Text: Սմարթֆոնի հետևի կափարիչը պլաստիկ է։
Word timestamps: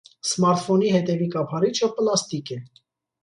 Սմարթֆոնի 0.27 0.87
հետևի 0.95 1.27
կափարիչը 1.35 1.91
պլաստիկ 1.99 2.53
է։ 2.57 2.57